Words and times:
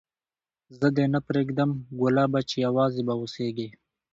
زه 0.79 0.87
دي 0.95 1.05
نه 1.13 1.19
پرېږدم 1.27 1.69
ګلابه 1.99 2.39
چي 2.49 2.57
یوازي 2.67 3.01
به 3.07 3.13
اوسېږې 3.19 3.67